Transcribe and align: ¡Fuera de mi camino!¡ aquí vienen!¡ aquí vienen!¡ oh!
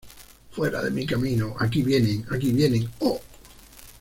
¡Fuera 0.51 0.81
de 0.83 0.89
mi 0.89 1.05
camino!¡ 1.05 1.55
aquí 1.59 1.83
vienen!¡ 1.83 2.25
aquí 2.33 2.51
vienen!¡ 2.51 2.89
oh! 3.01 3.21